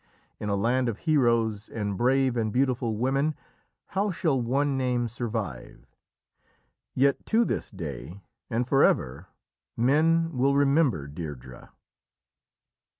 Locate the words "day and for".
7.69-8.83